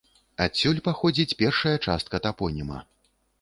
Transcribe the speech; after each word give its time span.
Адсюль 0.45 0.79
паходзіць 0.87 1.37
першая 1.41 1.75
частка 1.91 2.21
тапоніма. 2.25 2.81